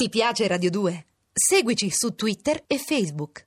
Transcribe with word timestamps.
Ti 0.00 0.08
piace 0.10 0.46
Radio 0.46 0.70
2? 0.70 1.06
Seguici 1.32 1.90
su 1.90 2.14
Twitter 2.14 2.62
e 2.68 2.78
Facebook. 2.78 3.42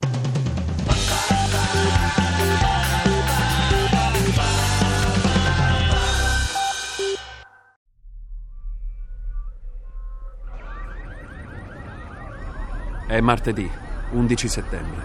È 13.06 13.20
martedì, 13.22 13.70
11 14.10 14.48
settembre. 14.48 15.02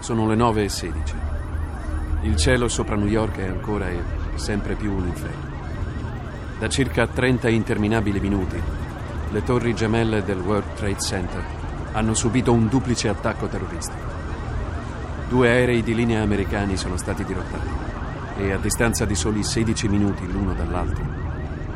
Sono 0.00 0.26
le 0.26 0.34
9 0.34 0.64
e 0.64 0.68
16. 0.68 1.14
Il 2.22 2.34
cielo 2.34 2.66
sopra 2.66 2.96
New 2.96 3.06
York 3.06 3.36
è 3.36 3.46
ancora 3.46 3.88
e 3.90 4.02
sempre 4.34 4.74
più 4.74 4.92
un 4.92 5.06
inferno. 5.06 5.56
Da 6.58 6.68
circa 6.68 7.06
30 7.06 7.48
interminabili 7.48 8.18
minuti, 8.18 8.87
le 9.30 9.42
torri 9.42 9.74
gemelle 9.74 10.22
del 10.22 10.40
World 10.40 10.74
Trade 10.74 11.00
Center 11.00 11.44
hanno 11.92 12.14
subito 12.14 12.52
un 12.52 12.68
duplice 12.68 13.08
attacco 13.08 13.46
terroristico. 13.46 14.16
Due 15.28 15.48
aerei 15.48 15.82
di 15.82 15.94
linea 15.94 16.22
americani 16.22 16.76
sono 16.76 16.96
stati 16.96 17.24
dirottati 17.24 17.68
e 18.38 18.52
a 18.52 18.58
distanza 18.58 19.04
di 19.04 19.14
soli 19.14 19.42
16 19.42 19.88
minuti 19.88 20.30
l'uno 20.30 20.54
dall'altro 20.54 21.28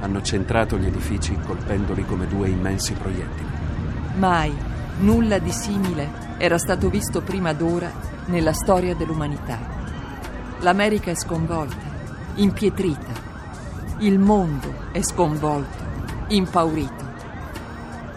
hanno 0.03 0.21
centrato 0.21 0.77
gli 0.79 0.87
edifici 0.87 1.39
colpendoli 1.47 2.05
come 2.05 2.27
due 2.27 2.49
immensi 2.49 2.93
proiettili. 2.93 3.51
Mai 4.17 4.53
nulla 4.99 5.39
di 5.39 5.53
simile 5.53 6.11
era 6.39 6.59
stato 6.59 6.89
visto 6.91 7.23
prima 7.23 7.53
d'ora 7.53 7.91
nella 8.27 8.53
storia 8.53 8.97
dell'umanità. 8.97 9.59
L'America 10.61 11.11
è 11.11 11.15
sconvolta, 11.15 11.87
impietrita. 12.35 13.31
Il 13.99 14.19
mondo 14.19 14.91
è 14.91 15.03
sconvolto, 15.03 15.85
impaurito. 16.29 17.02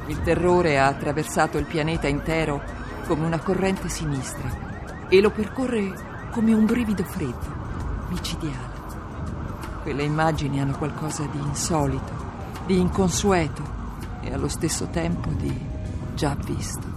Il 0.07 0.21
terrore 0.21 0.77
ha 0.77 0.87
attraversato 0.87 1.57
il 1.57 1.65
pianeta 1.65 2.07
intero 2.07 2.61
come 3.07 3.25
una 3.25 3.39
corrente 3.39 3.89
sinistra 3.89 5.07
e 5.09 5.19
lo 5.19 5.31
percorre 5.31 6.29
come 6.31 6.53
un 6.53 6.65
brivido 6.65 7.03
freddo, 7.03 8.07
micidiale. 8.09 8.73
Quelle 9.81 10.03
immagini 10.03 10.59
hanno 10.59 10.77
qualcosa 10.77 11.25
di 11.25 11.37
insolito, 11.37 12.13
di 12.65 12.79
inconsueto 12.79 13.63
e 14.21 14.33
allo 14.33 14.47
stesso 14.47 14.87
tempo 14.89 15.29
di 15.29 15.53
già 16.13 16.35
visto. 16.43 16.87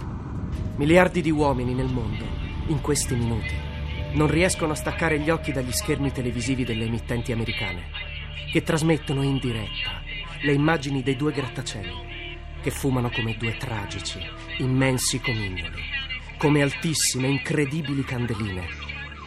Miliardi 0.75 1.21
di 1.21 1.31
uomini 1.31 1.73
nel 1.73 1.91
mondo, 1.91 2.25
in 2.67 2.81
questi 2.81 3.15
minuti, 3.15 3.53
non 4.13 4.27
riescono 4.27 4.71
a 4.73 4.75
staccare 4.75 5.19
gli 5.19 5.29
occhi 5.29 5.51
dagli 5.51 5.71
schermi 5.71 6.11
televisivi 6.11 6.63
delle 6.63 6.85
emittenti 6.85 7.31
americane, 7.31 7.83
che 8.51 8.63
trasmettono 8.63 9.21
in 9.23 9.37
diretta 9.39 10.01
le 10.41 10.53
immagini 10.53 11.03
dei 11.03 11.15
due 11.15 11.31
grattacieli, 11.31 12.08
che 12.61 12.71
fumano 12.71 13.09
come 13.09 13.35
due 13.37 13.55
tragici, 13.57 14.19
immensi 14.57 15.19
comignoli, 15.19 15.81
come 16.37 16.61
altissime, 16.61 17.27
incredibili 17.27 18.03
candeline, 18.03 18.67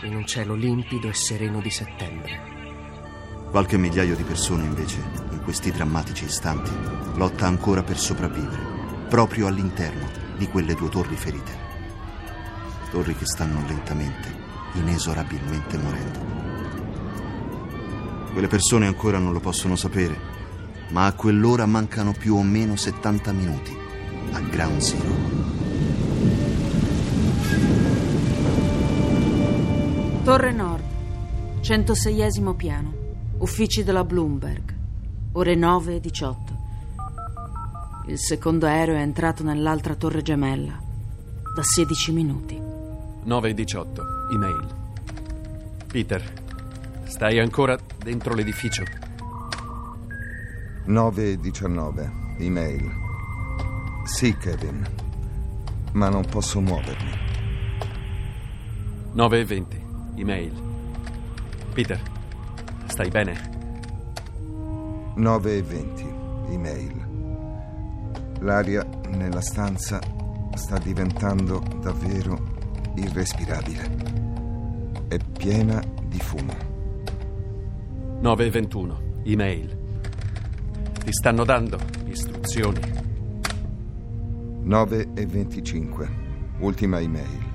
in 0.03 0.17
un 0.17 0.27
cielo 0.27 0.55
limpido 0.55 1.09
e 1.09 1.15
sereno 1.15 1.61
di 1.61 1.71
settembre. 1.71 2.51
Qualche 3.51 3.77
migliaio 3.77 4.17
di 4.17 4.23
persone 4.23 4.65
invece, 4.65 5.03
in 5.31 5.41
questi 5.43 5.71
drammatici 5.71 6.25
istanti, 6.25 6.71
lotta 7.17 7.47
ancora 7.47 7.83
per 7.83 7.99
sopravvivere, 7.99 9.07
proprio 9.09 9.47
all'interno 9.47 10.09
di 10.37 10.47
quelle 10.49 10.75
due 10.75 10.89
torri 10.89 11.17
ferite. 11.17 11.71
Torri 12.91 13.15
che 13.15 13.27
stanno 13.27 13.63
lentamente, 13.67 14.35
inesorabilmente 14.75 15.77
morendo. 15.79 16.31
Quelle 18.33 18.49
persone 18.49 18.87
ancora 18.87 19.19
non 19.19 19.33
lo 19.33 19.41
possono 19.41 19.77
sapere, 19.77 20.42
ma 20.93 21.07
a 21.07 21.15
quell'ora 21.15 21.67
mancano 21.67 22.12
più 22.12 22.37
o 22.37 22.43
meno 22.43 22.77
70 22.77 23.33
minuti 23.33 23.77
a 24.33 24.41
Ground 24.41 24.81
Zero. 24.81 25.41
Torre 30.23 30.53
Nord, 30.53 30.85
106 31.61 32.55
piano, 32.57 32.95
uffici 33.39 33.83
della 33.83 34.05
Bloomberg, 34.05 34.75
ore 35.33 35.55
9 35.55 35.97
e 35.97 36.01
18. 36.01 36.61
Il 38.07 38.19
secondo 38.19 38.67
aereo 38.67 38.95
è 38.95 39.01
entrato 39.01 39.42
nell'altra 39.42 39.95
torre 39.95 40.23
gemella 40.23 40.79
da 41.55 41.63
16 41.63 42.13
minuti. 42.13 42.61
9 43.24 43.48
e 43.48 43.55
18, 43.55 44.03
email. 44.33 44.67
Peter, 45.86 46.33
stai 47.05 47.39
ancora 47.39 47.79
dentro 48.03 48.35
l'edificio? 48.35 49.11
9 50.85 51.31
e 51.31 51.39
19, 51.39 52.13
email. 52.39 52.91
Sì, 54.05 54.37
Kevin, 54.37 54.85
ma 55.93 56.09
non 56.09 56.25
posso 56.25 56.61
muovermi. 56.61 57.11
9 59.13 59.39
e 59.39 59.45
20, 59.45 59.85
email. 60.17 60.53
Peter, 61.73 62.01
stai 62.87 63.11
bene? 63.11 63.51
9 65.15 65.57
e 65.57 65.63
20, 65.63 66.07
email. 66.48 67.09
L'aria 68.41 68.85
nella 69.11 69.41
stanza 69.41 70.01
sta 70.55 70.79
diventando 70.79 71.63
davvero 71.81 72.91
irrespirabile. 72.97 73.89
È 75.07 75.17
piena 75.39 75.81
di 76.09 76.19
fumo. 76.19 76.55
9 78.21 78.45
e 78.45 78.51
21, 78.51 79.01
email. 79.23 79.82
Ti 81.05 81.13
stanno 81.13 81.45
dando 81.45 81.79
istruzioni. 82.05 82.80
9 84.63 85.08
e 85.14 85.27
25, 85.27 86.08
ultima 86.61 87.01
email. 87.01 87.51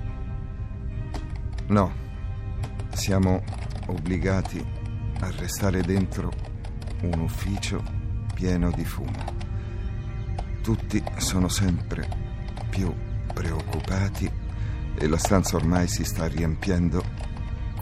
No, 1.67 1.91
siamo 2.93 3.41
obbligati 3.85 4.63
a 5.21 5.31
restare 5.37 5.81
dentro 5.81 6.29
un 7.03 7.19
ufficio 7.21 7.81
pieno 8.33 8.69
di 8.71 8.83
fumo. 8.83 9.23
Tutti 10.61 11.01
sono 11.15 11.47
sempre 11.47 12.05
più 12.69 12.93
preoccupati 13.33 14.29
e 14.93 15.07
la 15.07 15.17
stanza 15.17 15.55
ormai 15.55 15.87
si 15.87 16.03
sta 16.03 16.27
riempiendo 16.27 17.01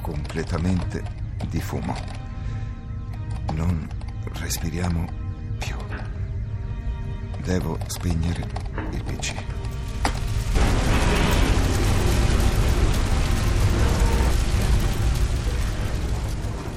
completamente 0.03 1.01
di 1.49 1.59
fumo. 1.59 1.95
Non 3.53 3.87
respiriamo 4.33 5.05
più. 5.05 5.14
Devo 7.45 7.78
spegnere 7.85 8.41
il 8.91 9.03
PC. 9.03 9.33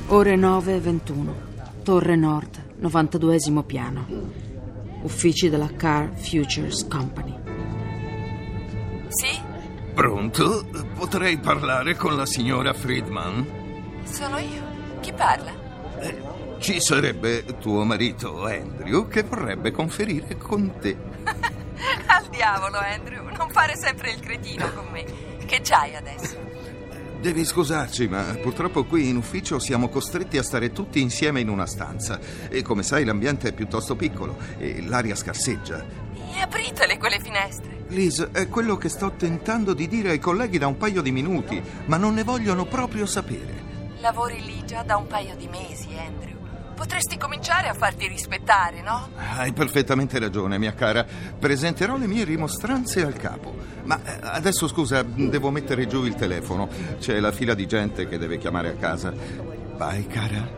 Ore 0.09 0.37
9 0.37 0.75
e 0.75 0.81
21. 0.81 1.35
Torre 1.83 2.17
Nord, 2.17 2.63
92 2.77 3.39
piano. 3.65 4.07
Uffici 5.03 5.49
della 5.49 5.71
Car 5.75 6.11
Futures 6.15 6.87
Company. 6.87 7.35
Sì, 9.09 9.41
Pronto? 9.95 10.65
Potrei 10.95 11.39
parlare 11.39 11.97
con 11.97 12.15
la 12.15 12.27
signora 12.27 12.73
Friedman? 12.73 13.47
sono 14.05 14.39
io. 14.39 14.63
Chi 15.01 15.13
parla? 15.13 15.68
Ci 16.59 16.81
sarebbe 16.81 17.45
tuo 17.61 17.85
marito 17.85 18.45
Andrew 18.45 19.09
che 19.09 19.23
vorrebbe 19.23 19.71
conferire 19.71 20.37
con 20.37 20.79
te. 20.81 20.97
Al 22.07 22.27
diavolo, 22.31 22.79
Andrew. 22.79 23.29
Non 23.37 23.51
fare 23.51 23.77
sempre 23.77 24.11
il 24.11 24.21
cretino 24.21 24.73
con 24.73 24.87
me. 24.91 25.05
Che 25.45 25.61
c'hai 25.63 25.95
adesso? 25.95 26.37
Devi 27.21 27.45
scusarci, 27.45 28.07
ma 28.07 28.23
purtroppo 28.41 28.85
qui 28.85 29.09
in 29.09 29.17
ufficio 29.17 29.59
siamo 29.59 29.89
costretti 29.89 30.39
a 30.39 30.43
stare 30.43 30.71
tutti 30.71 31.01
insieme 31.01 31.41
in 31.41 31.49
una 31.49 31.67
stanza. 31.67 32.21
E 32.49 32.63
come 32.63 32.85
sai 32.85 33.05
l'ambiente 33.05 33.49
è 33.49 33.53
piuttosto 33.53 33.97
piccolo 33.97 34.37
e 34.57 34.83
l'aria 34.87 35.17
scarseggia. 35.17 35.85
E 36.35 36.41
apritele 36.41 36.97
quelle 36.97 37.19
finestre. 37.19 37.87
Liz, 37.89 38.21
è 38.33 38.49
quello 38.49 38.77
che 38.77 38.89
sto 38.89 39.13
tentando 39.17 39.75
di 39.75 39.89
dire 39.89 40.11
ai 40.11 40.19
colleghi 40.21 40.59
da 40.59 40.69
un 40.69 40.77
paio 40.77 41.03
di 41.03 41.11
minuti, 41.11 41.61
ma 41.87 41.97
non 41.97 42.15
ne 42.15 42.23
vogliono 42.23 42.67
proprio 42.67 43.07
sapere. 43.07 43.58
Lavori 44.01 44.45
lì 44.45 44.65
già 44.65 44.83
da 44.83 44.97
un 44.97 45.07
paio 45.07 45.35
di 45.37 45.49
mesi, 45.49 45.89
Andrew. 45.99 46.37
Potresti 46.75 47.19
cominciare 47.19 47.67
a 47.67 47.75
farti 47.75 48.07
rispettare, 48.07 48.81
no? 48.83 49.09
Hai 49.17 49.53
perfettamente 49.53 50.21
ragione, 50.21 50.59
mia 50.59 50.73
cara. 50.75 51.05
Presenterò 51.05 51.97
le 51.97 52.07
mie 52.07 52.23
rimostranze 52.23 53.05
al 53.05 53.15
capo. 53.15 53.53
Ma 53.83 54.01
eh, 54.05 54.21
adesso 54.23 54.69
scusa, 54.69 55.03
devo 55.03 55.51
mettere 55.51 55.89
giù 55.89 56.05
il 56.05 56.15
telefono. 56.15 56.69
C'è 57.01 57.19
la 57.19 57.33
fila 57.33 57.55
di 57.55 57.67
gente 57.67 58.07
che 58.07 58.17
deve 58.17 58.39
chiamare 58.39 58.69
a 58.69 58.75
casa. 58.75 59.13
Vai, 59.77 60.07
cara. 60.07 60.49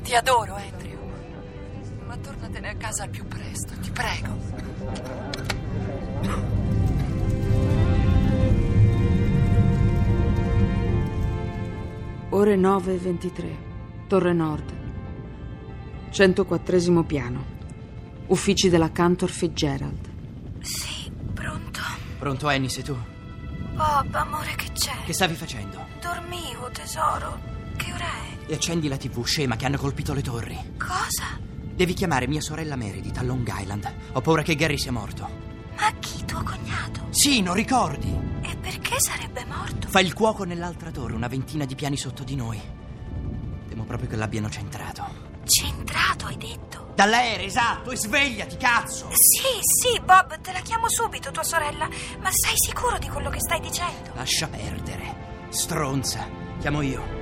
Ti 0.00 0.14
adoro, 0.14 0.54
Andrew. 0.54 0.98
Ma 2.06 2.16
tornatene 2.16 2.68
a 2.68 2.76
casa 2.76 3.02
al 3.02 3.10
più 3.10 3.26
presto, 3.26 3.72
ti 3.80 3.90
prego. 3.90 4.36
Ore 12.30 12.56
9 12.56 12.94
e 12.94 12.98
23. 12.98 13.56
Torre 14.06 14.32
Nord. 14.32 14.72
104 16.10 17.02
piano. 17.04 17.56
Uffici 18.26 18.68
della 18.68 18.92
Cantor 18.92 19.30
Fitzgerald. 19.30 20.08
Sì, 20.60 21.10
Pronto, 22.18 22.48
Annie, 22.48 22.68
sei 22.68 22.82
tu? 22.82 22.96
Bob, 23.74 24.12
amore, 24.12 24.54
che 24.56 24.72
c'è? 24.72 24.92
Che 25.04 25.12
stavi 25.12 25.34
facendo? 25.34 25.86
Dormivo, 26.00 26.68
tesoro. 26.72 27.38
Che 27.76 27.92
ora 27.92 28.04
è? 28.04 28.50
E 28.50 28.54
accendi 28.54 28.88
la 28.88 28.96
TV, 28.96 29.24
scema, 29.24 29.54
che 29.54 29.66
hanno 29.66 29.78
colpito 29.78 30.12
le 30.12 30.22
torri. 30.22 30.58
Cosa? 30.76 31.38
Devi 31.76 31.94
chiamare 31.94 32.26
mia 32.26 32.40
sorella 32.40 32.74
Meredith 32.74 33.16
a 33.18 33.22
Long 33.22 33.48
Island. 33.56 33.90
Ho 34.12 34.20
paura 34.20 34.42
che 34.42 34.56
Gary 34.56 34.76
sia 34.76 34.90
morto. 34.90 35.28
Ma 35.76 35.92
chi, 36.00 36.24
tuo 36.24 36.42
cognato? 36.42 37.06
Sì, 37.10 37.40
non 37.40 37.54
ricordi? 37.54 38.27
E 38.98 39.00
perché 39.00 39.00
sarebbe 39.00 39.44
morto? 39.44 39.88
Fa 39.88 40.00
il 40.00 40.12
cuoco 40.12 40.42
nell'altra 40.42 40.90
torre, 40.90 41.14
una 41.14 41.28
ventina 41.28 41.64
di 41.64 41.76
piani 41.76 41.96
sotto 41.96 42.24
di 42.24 42.34
noi. 42.34 42.60
Temo 43.68 43.84
proprio 43.84 44.08
che 44.08 44.16
l'abbiano 44.16 44.50
centrato. 44.50 45.26
Centrato, 45.44 46.26
hai 46.26 46.36
detto? 46.36 46.92
Dall'aereo, 46.96 47.46
esatto, 47.46 47.92
e 47.92 47.96
svegliati, 47.96 48.56
cazzo! 48.56 49.08
Sì, 49.12 49.60
sì, 49.60 50.00
Bob, 50.00 50.40
te 50.40 50.50
la 50.50 50.60
chiamo 50.60 50.88
subito, 50.88 51.30
tua 51.30 51.44
sorella. 51.44 51.88
Ma 52.20 52.28
sei 52.32 52.54
sicuro 52.56 52.98
di 52.98 53.08
quello 53.08 53.30
che 53.30 53.38
stai 53.38 53.60
dicendo? 53.60 54.10
Lascia 54.14 54.48
perdere. 54.48 55.46
Stronza. 55.50 56.26
Chiamo 56.58 56.80
io. 56.82 57.16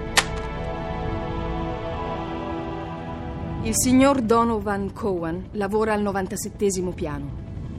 Il 3.62 3.75
signor 3.76 4.23
Donovan 4.23 4.93
Cowan 4.93 5.49
lavora 5.52 5.93
al 5.93 6.00
97 6.00 6.93
piano, 6.94 7.31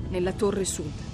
nella 0.09 0.33
torre 0.33 0.65
sud. 0.65 1.06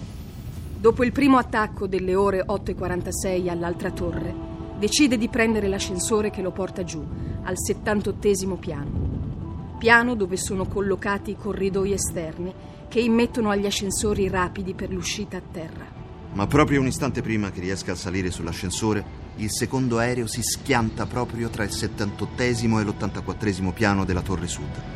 Dopo 0.84 1.06
il 1.06 1.14
primo 1.14 1.38
attacco 1.38 1.88
delle 1.88 2.14
ore 2.14 2.44
8.46 2.46 3.48
all'altra 3.48 3.90
torre, 3.90 4.36
decide 4.78 5.18
di 5.18 5.30
prendere 5.30 5.70
l'ascensore 5.70 6.30
che 6.30 6.42
lo 6.42 6.52
porta 6.52 6.84
giù, 6.84 7.02
al 7.44 7.54
78 7.58 8.58
piano. 8.58 9.78
Piano 9.80 10.14
dove 10.14 10.36
sono 10.36 10.66
collocati 10.66 11.32
i 11.32 11.38
corridoi 11.38 11.94
esterni 11.94 12.54
che 12.90 13.00
immettono 13.00 13.50
agli 13.50 13.66
ascensori 13.66 14.28
rapidi 14.28 14.74
per 14.74 14.92
l'uscita 14.92 15.38
a 15.38 15.42
terra. 15.50 15.86
Ma 16.34 16.48
proprio 16.48 16.82
un 16.82 16.88
istante 16.88 17.22
prima 17.22 17.50
che 17.50 17.62
riesca 17.62 17.94
a 17.94 17.96
salire 17.96 18.30
sull'ascensore, 18.30 19.06
il 19.38 19.52
secondo 19.52 20.00
aereo 20.00 20.28
si 20.28 20.42
schianta 20.42 21.06
proprio 21.06 21.48
tra 21.48 21.64
il 21.64 21.72
78 21.72 22.42
e 22.42 22.84
l'84 22.84 23.72
piano 23.72 24.04
della 24.04 24.22
Torre 24.22 24.48
Sud. 24.48 24.93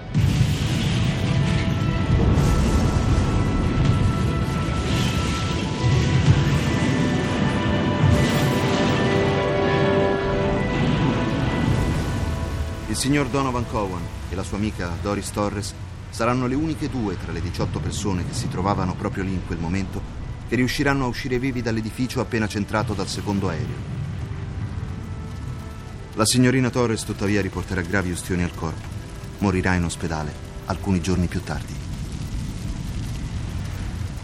Il 12.97 13.03
signor 13.03 13.27
Donovan 13.27 13.67
Cowan 13.67 14.01
e 14.27 14.33
la 14.33 14.41
sua 14.41 14.57
amica 14.57 14.91
Doris 15.03 15.29
Torres 15.29 15.71
saranno 16.09 16.47
le 16.47 16.55
uniche 16.55 16.89
due 16.89 17.15
tra 17.15 17.31
le 17.31 17.41
18 17.41 17.77
persone 17.79 18.25
che 18.25 18.33
si 18.33 18.47
trovavano 18.47 18.95
proprio 18.95 19.23
lì 19.23 19.33
in 19.33 19.45
quel 19.45 19.59
momento 19.59 20.01
che 20.47 20.55
riusciranno 20.55 21.05
a 21.05 21.07
uscire 21.07 21.37
vivi 21.37 21.61
dall'edificio 21.61 22.21
appena 22.21 22.47
centrato 22.47 22.95
dal 22.95 23.07
secondo 23.07 23.49
aereo. 23.49 23.75
La 26.15 26.25
signorina 26.25 26.71
Torres 26.71 27.03
tuttavia 27.03 27.39
riporterà 27.39 27.81
gravi 27.81 28.09
ustioni 28.09 28.41
al 28.41 28.55
corpo. 28.55 28.87
Morirà 29.37 29.75
in 29.75 29.83
ospedale 29.83 30.33
alcuni 30.65 30.99
giorni 30.99 31.27
più 31.27 31.43
tardi. 31.43 31.75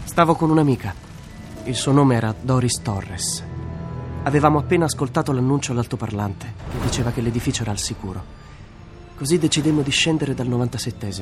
Stavo 0.02 0.34
con 0.34 0.50
un'amica. 0.50 0.92
Il 1.62 1.76
suo 1.76 1.92
nome 1.92 2.16
era 2.16 2.34
Doris 2.38 2.82
Torres. 2.82 3.44
Avevamo 4.24 4.58
appena 4.58 4.86
ascoltato 4.86 5.30
l'annuncio 5.30 5.70
all'altoparlante 5.70 6.54
che 6.72 6.80
diceva 6.80 7.12
che 7.12 7.20
l'edificio 7.20 7.62
era 7.62 7.70
al 7.70 7.78
sicuro. 7.78 8.42
Così 9.16 9.38
decidemmo 9.38 9.82
di 9.82 9.92
scendere 9.92 10.34
dal 10.34 10.48
97 10.48 11.12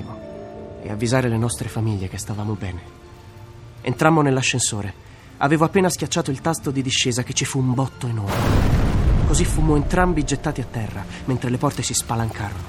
e 0.83 0.91
avvisare 0.91 1.29
le 1.29 1.37
nostre 1.37 1.69
famiglie 1.69 2.09
che 2.09 2.17
stavamo 2.17 2.55
bene. 2.55 2.81
Entrammo 3.83 4.23
nell'ascensore. 4.23 5.11
Avevo 5.37 5.67
appena 5.67 5.91
schiacciato 5.91 6.31
il 6.31 6.41
tasto 6.41 6.71
di 6.71 6.81
discesa 6.81 7.23
che 7.23 7.35
ci 7.35 7.45
fu 7.45 7.59
un 7.59 7.75
botto 7.75 8.07
enorme. 8.07 9.27
Così 9.27 9.45
fummo 9.45 9.77
entrambi 9.77 10.25
gettati 10.25 10.63
a 10.63 10.67
terra 10.71 11.05
mentre 11.27 11.51
le 11.51 11.59
porte 11.59 11.83
si 11.83 11.93
spalancarono, 11.93 12.63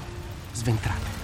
sventrate. 0.52 1.22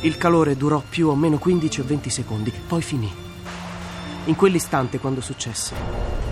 Il 0.00 0.16
calore 0.18 0.56
durò 0.56 0.82
più 0.86 1.08
o 1.08 1.14
meno 1.14 1.38
15 1.38 1.80
o 1.80 1.84
20 1.84 2.10
secondi, 2.10 2.52
poi 2.66 2.82
finì. 2.82 3.12
In 4.24 4.34
quell'istante, 4.34 4.98
quando 4.98 5.20
successe, 5.20 5.74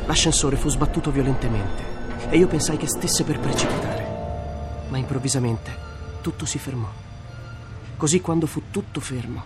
l'ascensore 0.06 0.56
fu 0.56 0.68
sbattuto 0.68 1.12
violentemente 1.12 1.95
e 2.28 2.36
io 2.36 2.46
pensai 2.46 2.76
che 2.76 2.88
stesse 2.88 3.24
per 3.24 3.38
precipitare. 3.38 4.84
Ma 4.88 4.98
improvvisamente 4.98 5.84
tutto 6.20 6.44
si 6.44 6.58
fermò. 6.58 6.88
Così 7.96 8.20
quando 8.20 8.46
fu 8.46 8.70
tutto 8.70 9.00
fermo, 9.00 9.44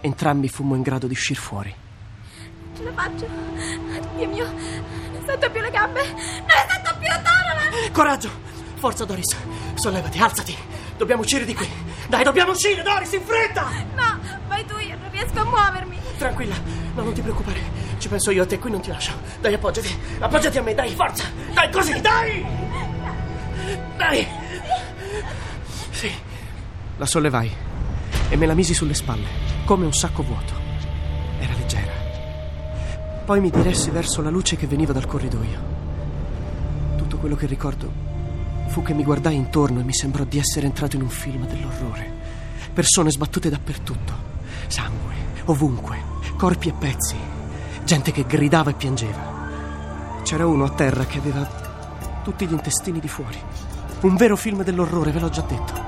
entrambi 0.00 0.48
fummo 0.48 0.74
in 0.74 0.82
grado 0.82 1.06
di 1.06 1.12
uscire 1.12 1.40
fuori. 1.40 1.74
Ce 2.76 2.82
la 2.82 2.92
faccio. 2.92 3.26
Dio 4.16 4.28
mio, 4.28 4.44
non 4.44 5.22
sento 5.24 5.50
più 5.50 5.60
le 5.60 5.70
gambe. 5.70 6.02
Non 6.04 6.66
sento 6.68 6.94
più 6.98 7.08
Donovan. 7.08 7.92
Coraggio! 7.92 8.30
Forza, 8.76 9.04
Doris. 9.04 9.36
Sollevati, 9.74 10.18
alzati. 10.18 10.56
Dobbiamo 10.96 11.22
uscire 11.22 11.44
di 11.44 11.54
qui. 11.54 11.68
Dai, 12.08 12.24
dobbiamo 12.24 12.52
uscire, 12.52 12.82
Doris, 12.82 13.12
in 13.12 13.22
fretta! 13.22 13.68
No, 13.94 14.18
vai 14.48 14.64
tu, 14.64 14.76
io 14.78 14.96
non 14.98 15.10
riesco 15.10 15.40
a 15.40 15.44
muovermi. 15.44 15.98
Tranquilla, 16.18 16.54
no, 16.94 17.02
non 17.02 17.12
ti 17.12 17.20
preoccupare. 17.20 17.60
Ci 17.98 18.08
penso 18.08 18.30
io 18.30 18.42
a 18.42 18.46
te, 18.46 18.58
qui 18.58 18.70
non 18.70 18.80
ti 18.80 18.90
lascio. 18.90 19.12
Dai, 19.40 19.54
appoggiati. 19.54 19.98
Appoggiati 20.18 20.58
a 20.58 20.62
me, 20.62 20.74
dai, 20.74 20.90
forza. 20.94 21.24
Dai, 21.52 21.70
così, 21.70 22.00
dai! 22.00 22.44
Dai! 23.96 24.26
Sì. 25.90 26.10
La 26.98 27.06
sollevai 27.06 27.50
e 28.28 28.36
me 28.36 28.46
la 28.46 28.54
misi 28.54 28.74
sulle 28.74 28.94
spalle, 28.94 29.26
come 29.64 29.86
un 29.86 29.92
sacco 29.92 30.22
vuoto. 30.22 30.52
Era 31.38 31.52
leggera. 31.54 31.92
Poi 33.24 33.40
mi 33.40 33.50
diressi 33.50 33.90
verso 33.90 34.22
la 34.22 34.30
luce 34.30 34.56
che 34.56 34.66
veniva 34.66 34.92
dal 34.92 35.06
corridoio. 35.06 35.74
Tutto 36.96 37.16
quello 37.16 37.34
che 37.34 37.46
ricordo 37.46 38.04
fu 38.68 38.82
che 38.82 38.94
mi 38.94 39.04
guardai 39.04 39.36
intorno 39.36 39.80
e 39.80 39.84
mi 39.84 39.94
sembrò 39.94 40.24
di 40.24 40.38
essere 40.38 40.66
entrato 40.66 40.96
in 40.96 41.02
un 41.02 41.08
film 41.08 41.46
dell'orrore. 41.46 42.12
Persone 42.72 43.10
sbattute 43.10 43.48
dappertutto, 43.48 44.12
sangue, 44.66 45.14
ovunque, 45.46 45.98
corpi 46.36 46.68
e 46.68 46.72
pezzi, 46.72 47.16
gente 47.86 48.10
che 48.10 48.26
gridava 48.26 48.70
e 48.70 48.74
piangeva. 48.74 50.20
C'era 50.24 50.44
uno 50.44 50.64
a 50.64 50.70
terra 50.70 51.06
che 51.06 51.18
aveva 51.18 51.48
tutti 52.24 52.44
gli 52.44 52.52
intestini 52.52 52.98
di 52.98 53.06
fuori. 53.06 53.40
Un 54.00 54.16
vero 54.16 54.34
film 54.36 54.64
dell'orrore, 54.64 55.12
ve 55.12 55.20
l'ho 55.20 55.28
già 55.28 55.42
detto. 55.42 55.84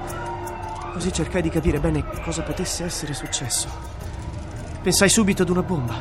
Così 0.93 1.12
cercai 1.12 1.43
di 1.43 1.50
capire 1.50 1.81
bene 1.81 2.05
cosa 2.23 2.43
potesse 2.43 2.85
essere 2.85 3.15
successo. 3.15 3.69
Pensai 4.81 5.09
subito 5.09 5.43
ad 5.43 5.49
una 5.49 5.62
bomba. 5.62 5.95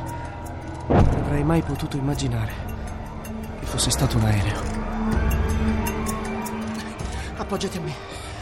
Non 0.87 1.23
avrei 1.25 1.43
mai 1.43 1.63
potuto 1.63 1.97
immaginare 1.97 2.53
che 3.59 3.65
fosse 3.65 3.89
stato 3.89 4.17
un 4.17 4.25
aereo. 4.25 4.61
Appoggiati 7.37 7.77
a 7.77 7.81
me. 7.81 7.93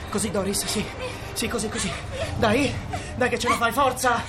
Così, 0.10 0.30
Doris, 0.30 0.66
sì. 0.66 0.86
Sì, 1.32 1.48
così, 1.48 1.70
così. 1.70 1.90
Dai, 2.38 2.74
dai 3.16 3.30
che 3.30 3.40
ce 3.40 3.48
la 3.48 3.56
fai, 3.56 3.72
forza. 3.72 4.22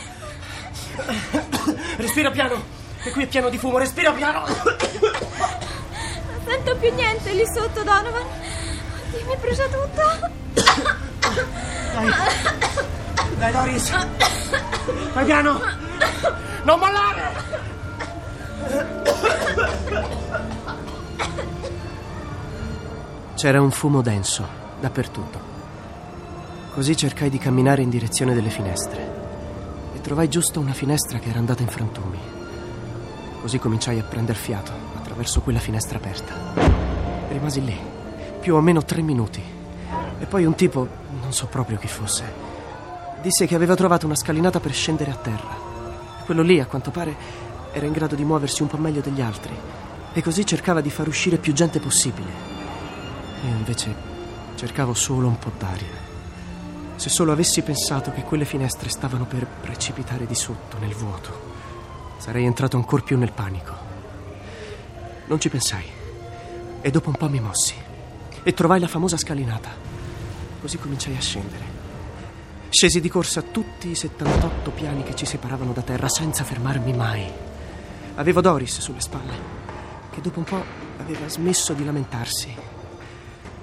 Respira 1.96 2.30
piano, 2.30 2.75
che 3.06 3.12
qui 3.12 3.22
è 3.22 3.26
pieno 3.28 3.48
di 3.48 3.56
fumo, 3.56 3.78
respira 3.78 4.10
piano. 4.12 4.40
Non 4.40 4.74
sento 6.44 6.76
più 6.76 6.92
niente 6.92 7.32
lì 7.34 7.44
sotto, 7.46 7.84
Donovan. 7.84 8.26
Oddio, 9.06 9.26
mi 9.26 9.36
brucia 9.36 9.64
tutto. 9.66 10.02
Dai, 11.94 12.12
dai, 13.38 13.52
Doris. 13.52 13.90
Vai 15.12 15.24
piano. 15.24 15.60
Non 16.64 16.78
mollare. 16.80 17.44
C'era 23.36 23.60
un 23.60 23.70
fumo 23.70 24.02
denso 24.02 24.48
dappertutto. 24.80 25.54
Così 26.72 26.96
cercai 26.96 27.30
di 27.30 27.38
camminare 27.38 27.82
in 27.82 27.88
direzione 27.88 28.34
delle 28.34 28.50
finestre 28.50 29.14
e 29.94 30.00
trovai 30.00 30.28
giusto 30.28 30.58
una 30.58 30.72
finestra 30.72 31.18
che 31.20 31.28
era 31.28 31.38
andata 31.38 31.62
in 31.62 31.68
frantumi. 31.68 32.35
Così 33.46 33.60
cominciai 33.60 34.00
a 34.00 34.02
prender 34.02 34.34
fiato 34.34 34.72
attraverso 34.96 35.40
quella 35.40 35.60
finestra 35.60 35.98
aperta. 35.98 36.34
Rimasi 37.28 37.64
lì, 37.64 37.78
più 38.40 38.56
o 38.56 38.60
meno 38.60 38.84
tre 38.84 39.02
minuti. 39.02 39.40
E 40.18 40.24
poi 40.26 40.44
un 40.44 40.56
tipo, 40.56 40.88
non 41.20 41.32
so 41.32 41.46
proprio 41.46 41.78
chi 41.78 41.86
fosse, 41.86 42.24
disse 43.22 43.46
che 43.46 43.54
aveva 43.54 43.76
trovato 43.76 44.04
una 44.04 44.16
scalinata 44.16 44.58
per 44.58 44.72
scendere 44.72 45.12
a 45.12 45.14
terra. 45.14 45.56
Quello 46.24 46.42
lì, 46.42 46.58
a 46.58 46.66
quanto 46.66 46.90
pare, 46.90 47.14
era 47.70 47.86
in 47.86 47.92
grado 47.92 48.16
di 48.16 48.24
muoversi 48.24 48.62
un 48.62 48.68
po' 48.68 48.78
meglio 48.78 49.00
degli 49.00 49.20
altri 49.20 49.54
e 50.12 50.20
così 50.22 50.44
cercava 50.44 50.80
di 50.80 50.90
far 50.90 51.06
uscire 51.06 51.36
più 51.36 51.52
gente 51.52 51.78
possibile. 51.78 52.30
Io 53.44 53.54
invece 53.54 53.94
cercavo 54.56 54.92
solo 54.92 55.28
un 55.28 55.38
po' 55.38 55.52
d'aria. 55.56 55.94
Se 56.96 57.08
solo 57.08 57.30
avessi 57.30 57.62
pensato 57.62 58.10
che 58.10 58.24
quelle 58.24 58.44
finestre 58.44 58.88
stavano 58.88 59.24
per 59.24 59.46
precipitare 59.46 60.26
di 60.26 60.34
sotto 60.34 60.78
nel 60.80 60.96
vuoto, 60.96 61.54
sarei 62.18 62.44
entrato 62.44 62.76
ancor 62.76 63.02
più 63.02 63.18
nel 63.18 63.32
panico. 63.32 63.74
Non 65.26 65.40
ci 65.40 65.48
pensai. 65.48 65.84
E 66.80 66.90
dopo 66.90 67.08
un 67.08 67.16
po' 67.16 67.28
mi 67.28 67.40
mossi 67.40 67.74
e 68.46 68.54
trovai 68.54 68.78
la 68.78 68.86
famosa 68.86 69.16
scalinata. 69.16 69.70
Così 70.60 70.78
cominciai 70.78 71.16
a 71.16 71.20
scendere. 71.20 71.64
Scesi 72.68 73.00
di 73.00 73.08
corsa 73.08 73.42
tutti 73.42 73.88
i 73.88 73.96
78 73.96 74.70
piani 74.70 75.02
che 75.02 75.16
ci 75.16 75.26
separavano 75.26 75.72
da 75.72 75.82
terra 75.82 76.08
senza 76.08 76.44
fermarmi 76.44 76.92
mai. 76.92 77.28
Avevo 78.14 78.40
Doris 78.40 78.78
sulle 78.78 79.00
spalle, 79.00 79.32
che 80.12 80.20
dopo 80.20 80.38
un 80.38 80.44
po' 80.44 80.62
aveva 80.98 81.26
smesso 81.26 81.72
di 81.72 81.84
lamentarsi. 81.84 82.54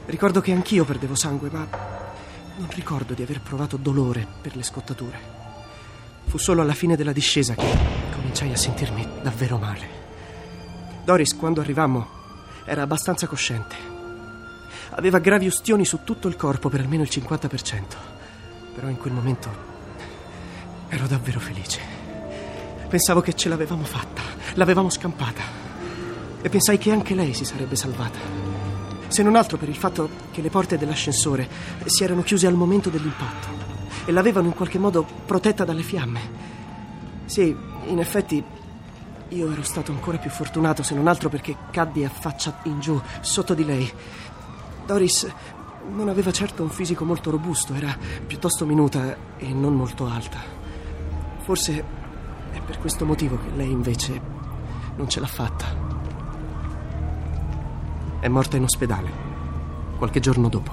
Ricordo 0.06 0.42
che 0.42 0.52
anch'io 0.52 0.84
perdevo 0.84 1.16
sangue, 1.16 1.50
ma 1.50 1.66
non 2.58 2.68
ricordo 2.72 3.14
di 3.14 3.24
aver 3.24 3.40
provato 3.40 3.78
dolore 3.78 4.28
per 4.42 4.58
le 4.58 4.64
scottature. 4.64 5.20
Fu 6.26 6.38
solo 6.38 6.62
alla 6.62 6.74
fine 6.74 6.98
della 6.98 7.14
discesa 7.14 7.54
che 7.54 8.03
cominciai 8.24 8.54
a 8.54 8.58
sentirmi 8.58 9.06
davvero 9.22 9.58
male. 9.58 10.02
Doris, 11.04 11.36
quando 11.36 11.60
arrivammo, 11.60 12.08
era 12.64 12.82
abbastanza 12.82 13.28
cosciente. 13.28 13.76
Aveva 14.92 15.20
gravi 15.20 15.46
ustioni 15.46 15.84
su 15.84 16.00
tutto 16.06 16.30
il 16.30 16.38
corpo 16.38 16.70
per 16.70 16.80
almeno 16.80 17.04
il 17.04 17.10
50%. 17.12 17.82
Però 18.76 18.88
in 18.88 18.98
quel 18.98 19.12
momento 19.12 19.50
ero 20.88 21.06
davvero 21.06 21.42
felice. 21.42 21.82
Pensavo 22.88 23.20
che 23.20 23.34
ce 23.34 23.50
l'avevamo 23.50 23.84
fatta, 23.84 24.22
l'avevamo 24.54 24.90
scampata. 24.90 25.42
E 26.42 26.48
pensai 26.48 26.78
che 26.78 26.92
anche 26.92 27.16
lei 27.16 27.34
si 27.34 27.44
sarebbe 27.44 27.76
salvata. 27.76 28.20
Se 29.10 29.22
non 29.22 29.36
altro 29.36 29.58
per 29.58 29.68
il 29.68 29.76
fatto 29.76 30.10
che 30.32 30.42
le 30.42 30.50
porte 30.50 30.78
dell'ascensore 30.78 31.50
si 31.86 32.06
erano 32.06 32.24
chiuse 32.24 32.48
al 32.48 32.56
momento 32.56 32.90
dell'impatto 32.90 33.48
e 34.06 34.14
l'avevano 34.14 34.48
in 34.48 34.54
qualche 34.54 34.80
modo 34.80 35.06
protetta 35.26 35.66
dalle 35.66 35.84
fiamme. 35.84 36.52
Sì, 37.26 37.72
in 37.88 38.00
effetti 38.00 38.44
io 39.30 39.52
ero 39.52 39.64
stato 39.64 39.92
ancora 39.92 40.18
più 40.18 40.30
fortunato, 40.30 40.84
se 40.84 40.94
non 40.94 41.08
altro 41.08 41.30
perché 41.30 41.56
caddi 41.72 42.04
a 42.04 42.10
faccia 42.10 42.60
in 42.64 42.80
giù, 42.80 43.00
sotto 43.22 43.54
di 43.54 43.66
lei. 43.66 43.92
Doris 44.86 45.32
non 45.90 46.08
aveva 46.08 46.32
certo 46.32 46.64
un 46.64 46.70
fisico 46.70 47.04
molto 47.04 47.32
robusto, 47.32 47.74
era 47.74 47.98
piuttosto 48.26 48.66
minuta 48.66 49.16
e 49.38 49.54
non 49.54 49.74
molto 49.76 50.06
alta. 50.06 50.40
Forse 51.40 51.84
è 52.52 52.62
per 52.62 52.80
questo 52.80 53.06
motivo 53.06 53.38
che 53.38 53.50
lei 53.56 53.72
invece 53.72 54.22
non 54.96 55.10
ce 55.10 55.20
l'ha 55.20 55.28
fatta. 55.28 55.66
È 58.20 58.28
morta 58.28 58.56
in 58.56 58.64
ospedale, 58.64 59.12
qualche 59.98 60.20
giorno 60.20 60.48
dopo, 60.48 60.72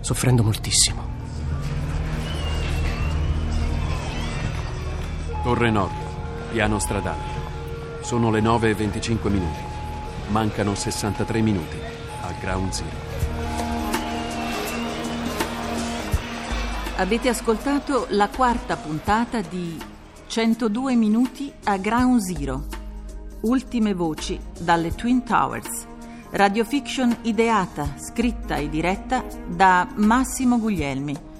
soffrendo 0.00 0.42
moltissimo. 0.42 1.21
Torre 5.42 5.70
Nord, 5.70 5.92
piano 6.52 6.78
stradale. 6.78 7.40
Sono 8.02 8.30
le 8.30 8.40
9 8.40 8.70
e 8.70 8.74
25 8.74 9.28
minuti. 9.28 9.58
Mancano 10.28 10.76
63 10.76 11.40
minuti 11.40 11.76
a 12.20 12.32
Ground 12.38 12.70
Zero. 12.70 12.96
Avete 16.94 17.28
ascoltato 17.28 18.06
la 18.10 18.28
quarta 18.28 18.76
puntata 18.76 19.40
di 19.40 19.76
102 20.28 20.94
minuti 20.94 21.52
a 21.64 21.76
Ground 21.76 22.20
Zero. 22.20 22.66
Ultime 23.40 23.94
voci 23.94 24.38
dalle 24.60 24.94
Twin 24.94 25.24
Towers. 25.24 25.88
Radiofiction 26.30 27.16
ideata, 27.22 27.96
scritta 27.98 28.54
e 28.54 28.68
diretta 28.68 29.24
da 29.48 29.88
Massimo 29.96 30.60
Guglielmi. 30.60 31.30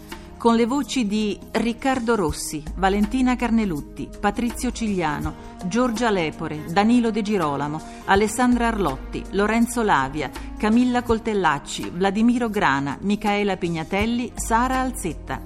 Con 0.43 0.57
le 0.57 0.67
voci 0.67 1.07
di 1.07 1.39
Riccardo 1.53 2.17
Rossi, 2.17 2.65
Valentina 2.75 3.37
Carnelutti, 3.37 4.09
Patrizio 4.19 4.73
Cigliano, 4.73 5.35
Giorgia 5.67 6.11
Lepore, 6.11 6.65
Danilo 6.69 7.13
De 7.13 7.23
Girolamo, 7.23 7.81
Alessandra 8.07 8.67
Arlotti, 8.67 9.23
Lorenzo 9.31 9.83
Lavia, 9.83 10.33
Camilla 10.59 11.05
Coltellacci, 11.05 11.91
Vladimiro 11.91 12.51
Grana, 12.51 12.99
Michaela 13.03 13.57
Pignatelli, 13.57 14.33
Sara 14.35 14.81
Alzetta. 14.81 15.41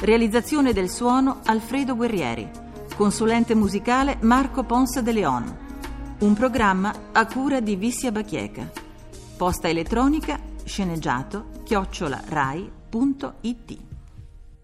Realizzazione 0.00 0.74
del 0.74 0.90
suono 0.90 1.40
Alfredo 1.46 1.96
Guerrieri. 1.96 2.46
Consulente 2.94 3.54
musicale 3.54 4.18
Marco 4.20 4.64
Ponce 4.64 5.02
de 5.02 5.12
Leon. 5.12 5.58
Un 6.18 6.34
programma 6.34 6.92
a 7.12 7.24
cura 7.24 7.60
di 7.60 7.74
Vissia 7.74 8.12
Bachieca. 8.12 8.70
Posta 9.38 9.70
elettronica 9.70 10.38
sceneggiato 10.62 11.62
chiocciola 11.64 12.20
rai.it. 12.26 13.89